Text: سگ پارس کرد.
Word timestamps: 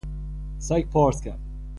سگ 0.59 0.85
پارس 0.89 1.21
کرد. 1.21 1.39